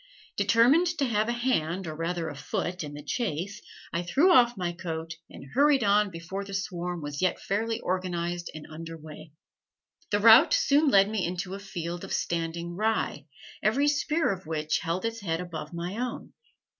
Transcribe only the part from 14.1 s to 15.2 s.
of which held its